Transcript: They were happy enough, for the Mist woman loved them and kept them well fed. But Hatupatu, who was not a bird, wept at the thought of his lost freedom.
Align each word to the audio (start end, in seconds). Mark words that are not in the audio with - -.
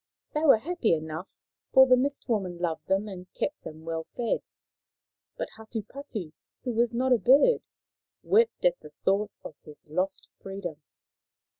They 0.33 0.39
were 0.41 0.57
happy 0.57 0.95
enough, 0.95 1.27
for 1.73 1.85
the 1.85 1.95
Mist 1.95 2.27
woman 2.27 2.57
loved 2.57 2.87
them 2.87 3.07
and 3.07 3.31
kept 3.35 3.61
them 3.61 3.85
well 3.85 4.05
fed. 4.17 4.41
But 5.37 5.49
Hatupatu, 5.59 6.33
who 6.63 6.71
was 6.71 6.91
not 6.91 7.13
a 7.13 7.19
bird, 7.19 7.61
wept 8.23 8.65
at 8.65 8.79
the 8.79 8.89
thought 9.05 9.29
of 9.43 9.53
his 9.63 9.87
lost 9.91 10.27
freedom. 10.41 10.81